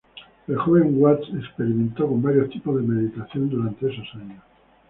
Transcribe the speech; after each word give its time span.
El 0.47 0.55
joven 0.57 0.99
Watts 0.99 1.29
experimentó 1.31 2.07
con 2.07 2.23
varios 2.23 2.49
tipos 2.49 2.75
de 2.75 2.81
meditación 2.81 3.51
durante 3.51 3.85
esos 3.87 4.09
años. 4.15 4.41